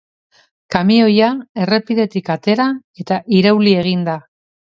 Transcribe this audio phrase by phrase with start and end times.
[0.75, 1.27] Kamioia
[1.65, 2.67] errepidetik atera
[3.05, 4.19] eta irauli egin da.